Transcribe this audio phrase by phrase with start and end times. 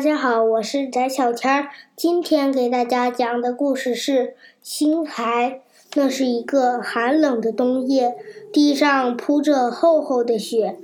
[0.00, 1.68] 大家好，我是翟小天儿。
[1.94, 4.28] 今天给大家讲的故事是
[4.62, 5.50] 《星海》。
[5.94, 8.16] 那是一个寒冷的冬夜，
[8.50, 10.78] 地上铺着厚厚的雪。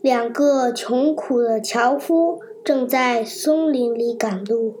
[0.00, 4.76] 两个穷苦的樵夫正在松林里赶路。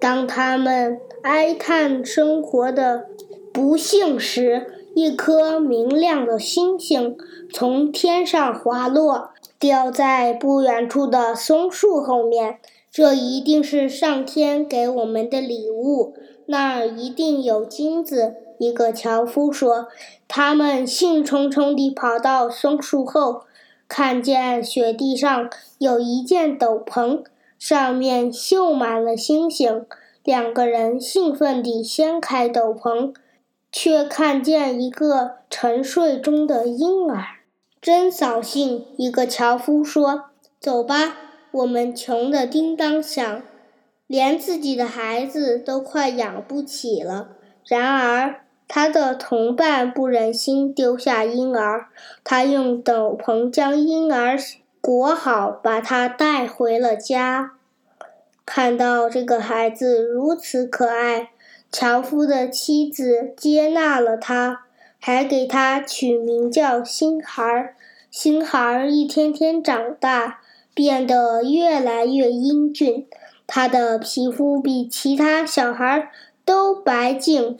[0.00, 3.08] 当他们哀叹生活的
[3.52, 7.14] 不幸时，一颗明亮的星星
[7.52, 12.58] 从天上滑落，掉在不远处的松树后面。
[12.94, 16.14] 这一定是上天给我们的礼物，
[16.46, 18.36] 那儿一定有金子。
[18.58, 19.88] 一个樵夫说
[20.28, 23.42] ：“他们兴冲冲地跑到松树后，
[23.88, 27.24] 看见雪地上有一件斗篷，
[27.58, 29.84] 上面绣满了星星。
[30.22, 33.12] 两个人兴奋地掀开斗篷，
[33.72, 37.24] 却看见一个沉睡中的婴儿。
[37.82, 40.26] 真扫兴！”一个樵夫说
[40.60, 41.22] ：“走吧。”
[41.54, 43.42] 我们穷的叮当响，
[44.08, 47.28] 连自己的孩子都快养不起了。
[47.64, 51.86] 然而，他的同伴不忍心丢下婴儿，
[52.24, 54.36] 他用斗篷将婴儿
[54.80, 57.52] 裹好，把他带回了家。
[58.44, 61.30] 看到这个孩子如此可爱，
[61.70, 64.62] 樵夫的妻子接纳了他，
[64.98, 67.76] 还给他取名叫星孩儿。
[68.10, 70.40] 星孩儿一天天长大。
[70.74, 73.06] 变得越来越英俊，
[73.46, 76.10] 他的皮肤比其他小孩
[76.44, 77.58] 都白净，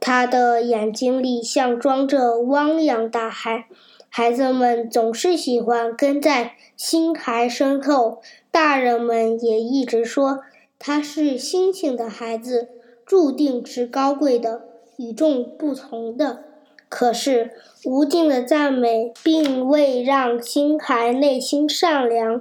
[0.00, 3.66] 他的眼睛里像装着汪洋大海。
[4.08, 10.40] 孩子们总是喜欢跟在星孩身后，大人们也一直说
[10.78, 12.68] 他是星星的孩子，
[13.04, 14.62] 注定是高贵的、
[14.96, 16.44] 与众不同的。
[16.88, 17.50] 可是，
[17.84, 22.40] 无尽的赞美并未让星孩内心善良。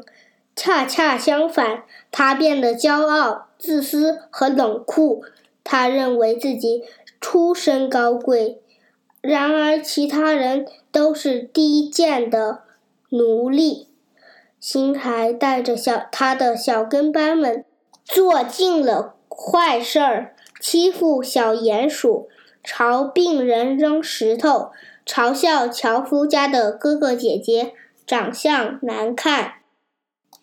[0.56, 5.24] 恰恰相反，他变得骄傲、自私和冷酷。
[5.64, 6.84] 他认为自己
[7.22, 8.62] 出身高贵，
[9.22, 12.64] 然而其他人都是低贱的
[13.10, 13.88] 奴隶。
[14.60, 17.66] 星海带着小他的小跟班们
[18.04, 22.30] 做尽了坏事儿，欺负小鼹鼠，
[22.64, 24.72] 朝病人扔石头，
[25.06, 27.74] 嘲笑樵夫家的哥哥姐姐
[28.06, 29.63] 长相难看。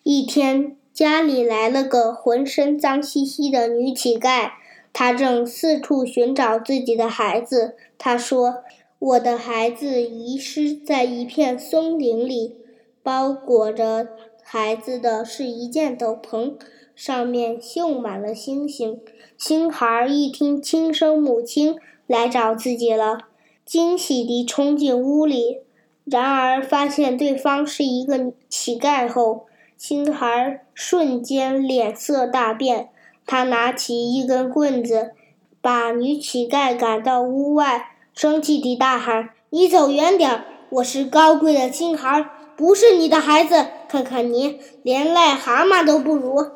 [0.03, 4.53] 一天，家里来了个浑身脏兮兮的女乞丐，
[4.91, 7.75] 她正四处寻找自己的孩子。
[7.99, 8.63] 她说
[8.97, 12.55] ：“我的孩子遗失在一片松林里，
[13.03, 14.07] 包裹着
[14.41, 16.55] 孩子的是一件斗篷，
[16.95, 18.99] 上面绣满了星星。”
[19.37, 21.75] 星孩一听亲生母亲
[22.07, 23.19] 来找自己了，
[23.63, 25.59] 惊喜地冲进屋里，
[26.05, 29.45] 然而发现对方是一个乞丐后。
[29.83, 32.89] 星孩瞬间脸色大变，
[33.25, 35.13] 他拿起一根棍子，
[35.59, 40.43] 把女乞丐赶到屋外，生气地大喊：“你走远点！
[40.69, 43.65] 我是高贵的星孩，不是你的孩子！
[43.89, 46.51] 看看你，连癞蛤蟆都不如！”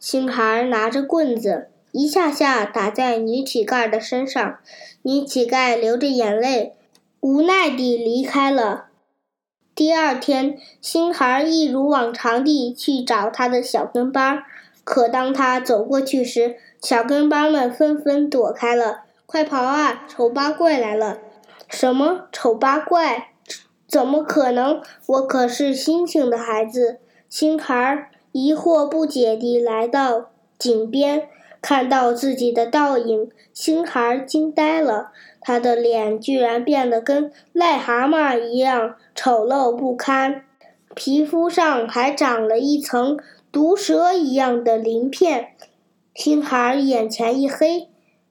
[0.00, 4.56] 星孩拿着棍子，一下下打在女乞丐的身上，
[5.02, 6.72] 女乞丐流着眼泪，
[7.20, 8.86] 无奈地离开了。
[9.74, 14.42] 第二天，星孩一如往常地去找他的小跟班，
[14.84, 19.04] 可当他走过去时，小跟班们纷纷躲开了。
[19.24, 20.04] 快跑啊！
[20.06, 21.20] 丑八怪来了！
[21.70, 23.30] 什么丑八怪？
[23.88, 24.82] 怎么可能？
[25.06, 26.98] 我可是星星的孩子！
[27.30, 31.28] 星孩疑惑不解地来到井边，
[31.62, 35.12] 看到自己的倒影，星孩惊呆了。
[35.40, 40.44] 他的脸居然变得跟癞蛤蟆一样丑陋不堪，
[40.94, 43.18] 皮肤上还长了一层
[43.50, 45.48] 毒蛇一样的鳞片。
[46.14, 47.88] 星孩眼前一黑，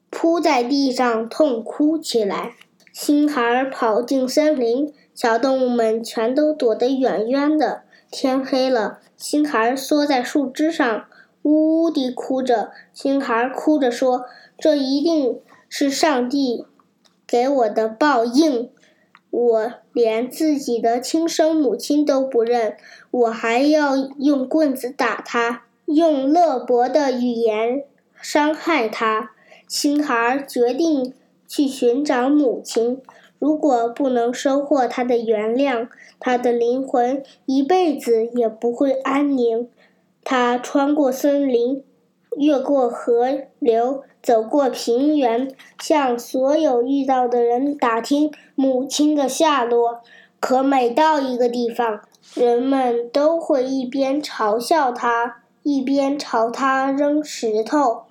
[0.10, 2.54] 扑在地上痛哭起来。
[2.94, 7.83] 星孩跑进森林，小动物们全都躲得远远的。
[8.12, 11.06] 天黑了，星孩缩在树枝上，
[11.44, 12.72] 呜呜地哭着。
[12.94, 14.26] 星孩哭着说
[14.58, 15.40] ：“这一定
[15.70, 16.66] 是上帝。”
[17.26, 18.70] 给我的报应，
[19.30, 22.76] 我连自己的亲生母亲都不认，
[23.10, 27.86] 我还要用棍子打他，用勒薄的语言
[28.22, 29.32] 伤害他。
[29.66, 31.14] 星孩决定
[31.48, 33.02] 去寻找母亲，
[33.40, 35.88] 如果不能收获他的原谅，
[36.20, 39.70] 他的灵魂一辈子也不会安宁。
[40.23, 41.83] 他穿过森林。
[42.38, 43.27] 越过河
[43.59, 50.00] 流，走过平原，向所有遇到的人打听母亲的下落。
[50.39, 52.00] 可每到一个地方，
[52.33, 58.03] 人们都会一边嘲笑他，一边朝他扔石头。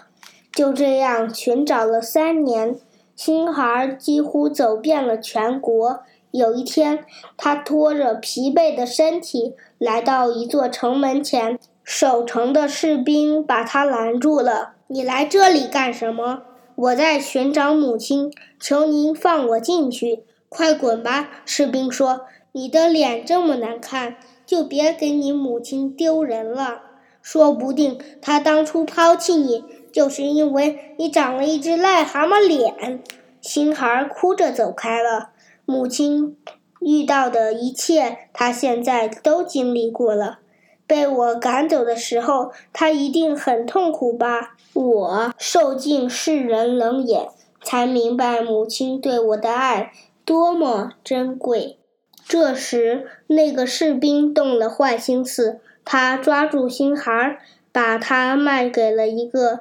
[0.53, 2.77] 就这样寻找了三年，
[3.17, 6.01] 星孩几乎走遍了全国。
[6.31, 7.07] 有一天，
[7.39, 14.75] 他拖着疲惫的身体来到一座城门前，守城的士兵把他拦住了。
[14.89, 16.43] “你来这里干什么
[16.77, 20.25] ？”“我在寻找母亲，求您放我进去。
[20.49, 22.23] ”“快滚吧！”士兵说。
[22.53, 26.83] “你的脸这么难看，就别给你母亲丢人了。
[27.23, 33.03] 说不定她当初抛弃你，就是因为你长了一只癞蛤蟆脸。”
[33.41, 35.31] 星孩哭着走开了。
[35.65, 36.37] 母亲
[36.81, 40.41] 遇到的一切，他现在都经历过了。
[40.91, 44.57] 被我赶走的时候，他一定很痛苦吧？
[44.75, 47.29] 我受尽世人冷眼，
[47.63, 49.93] 才明白母亲对我的爱
[50.25, 51.79] 多么珍贵。
[52.27, 57.39] 这时，那个士兵动了坏心思，他抓住星孩，
[57.71, 59.61] 把他卖给了一个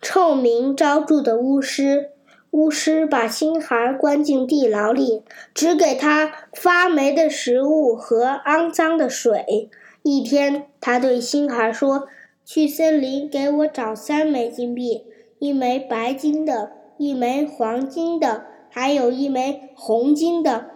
[0.00, 2.08] 臭名昭著的巫师。
[2.50, 5.22] 巫师把星孩关进地牢里，
[5.52, 9.68] 只给他发霉的食物和肮脏的水。
[10.02, 12.08] 一天，他对星孩说
[12.44, 15.04] ：“去森林给我找三枚金币，
[15.38, 20.66] 一枚白金的，一枚黄金的，还有一枚红金的。”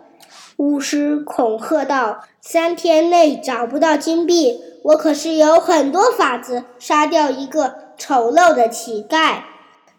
[0.58, 9.40] 巫师恐吓道：“三天内找不到金币，我可是有很多法子杀掉一个丑陋的乞丐。”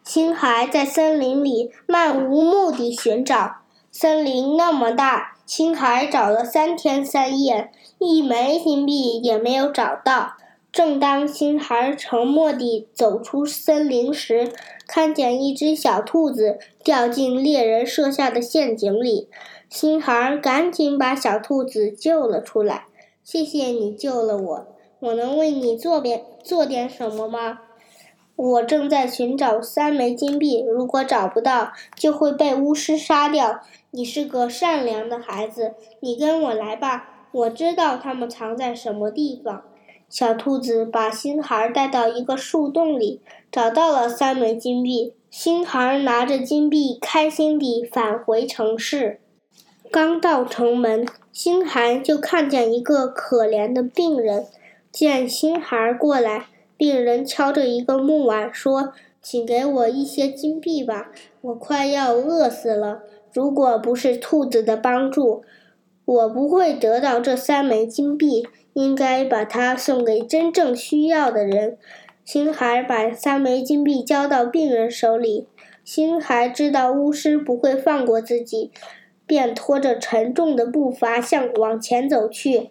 [0.04, 3.58] 星孩在森林里漫无目的寻找，
[3.92, 10.34] 森林那么大，星孩找了三天三夜，一枚金币也没有找到。
[10.74, 14.52] 正当星孩沉默地走出森林时，
[14.86, 19.30] 看见一只小兔子掉进猎人设下的陷阱里，
[19.70, 22.88] 星孩赶紧把小兔子救了出来。
[23.24, 24.68] 谢谢你救了我，
[25.00, 27.60] 我能为你做点做点什么吗？
[28.38, 33.62] 我正在寻找三枚金币，如果找不到，就会被巫师杀掉。
[33.90, 39.64] 你是个善良的孩子，你跟我来吧，我知道他们藏在什么地方。
[40.08, 45.16] 小兔子把星孩带到一个树洞里，找到了三枚金币。
[45.32, 49.20] 星孩拿着金币，开心地返回城市。
[49.90, 54.46] 刚到城门，星孩就看见一个可怜的病人，
[54.92, 56.46] 见星孩过来。
[56.78, 63.02] 病人敲着一个木碗说：“请给我一些金币吧，我快要饿死了。
[63.34, 65.44] 如果不是兔子的帮助，
[66.06, 68.48] 我不会得到这三枚金币。
[68.74, 71.80] 应该把它送给真正需要的人。”
[72.24, 75.48] 星孩把三枚金币交到病人手里。
[75.84, 78.70] 星孩知道巫师不会放过自己，
[79.26, 82.70] 便拖着沉重的步伐向往前走去。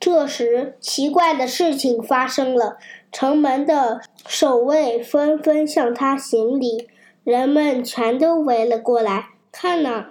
[0.00, 2.78] 这时，奇怪的事情发生了。
[3.14, 6.88] 城门的守卫纷纷向他行礼，
[7.22, 9.28] 人们全都围了过来。
[9.52, 10.06] 看呐，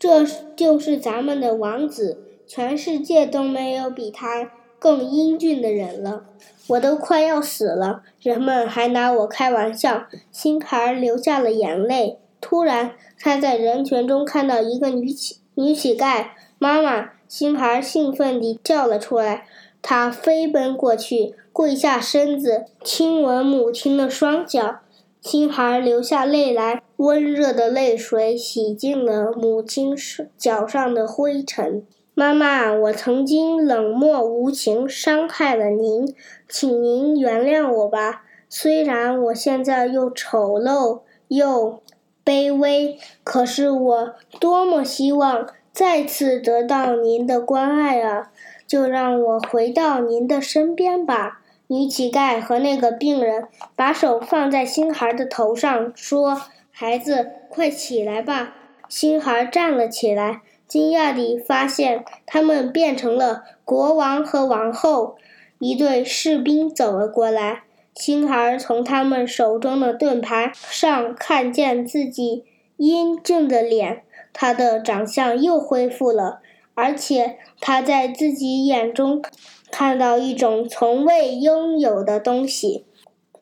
[0.00, 0.24] 这
[0.56, 4.50] 就是咱们的王子，全世界都没有比他
[4.80, 6.24] 更英俊的人了。
[6.66, 10.06] 我都快要死了，人们还拿我开玩笑。
[10.32, 12.18] 星孩流下了眼泪。
[12.40, 17.10] 突然，他在人群中看到一个女乞女乞丐，妈妈！
[17.28, 19.46] 星孩兴奋地叫了出来。
[19.82, 24.80] 他飞奔过去，跪下身子，亲吻母亲的双脚。
[25.20, 29.94] 星孩流下泪来，温热的泪水洗净了母亲
[30.38, 31.84] 脚上的灰尘。
[32.14, 36.14] 妈妈，我曾经冷漠无情，伤害了您，
[36.48, 38.24] 请您原谅我吧。
[38.48, 41.82] 虽然我现在又丑陋又
[42.24, 48.32] 卑微，可是我多么希望再次得到您的关爱啊！
[48.70, 58.54] 就让我回到您的身边吧，女乞丐和那个病人把手放在星孩的头上，说：“孩子，快起来吧。”
[58.88, 65.16] 星孩站了起来，惊讶地发现他们变成了国王和王后。
[65.58, 67.64] 一队士兵走了过来，
[67.96, 72.44] 星孩从他们手中的盾牌上看见自己
[72.76, 76.39] 英俊的脸，他的长相又恢复了。
[76.80, 79.22] 而且他在自己眼中
[79.70, 82.86] 看到一种从未拥有的东西。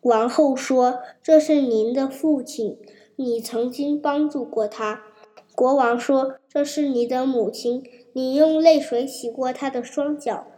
[0.01, 2.77] 王后说：“这是您的父亲，
[3.15, 5.03] 你曾经帮助过他。”
[5.55, 10.49] 国王说：“这是你的母亲，你用泪水洗过她的双脚。”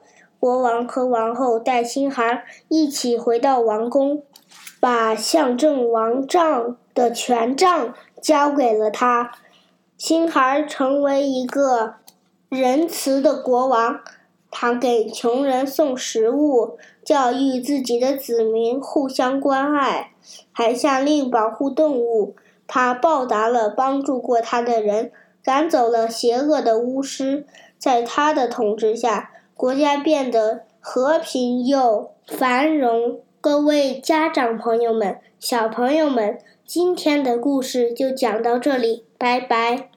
[0.40, 4.22] 国王和王后带星孩一起回到王宫，
[4.80, 9.32] 把象征王杖的权杖交给了他。
[9.99, 12.00] 星孩成为一个。
[12.50, 14.00] 仁慈的国王，
[14.50, 20.11] 他给穷人送食物，教育自己的子民互相关爱，
[20.50, 22.35] 还下令保护动物。
[22.66, 25.12] 他报答了帮助过他的人，
[25.45, 27.47] 赶走了邪恶的巫师。
[27.78, 33.21] 在他的统治下，国家变得和平又繁荣。
[33.40, 39.89] 各位家长朋友们、小朋友们，今天的故事就讲到这里，拜拜。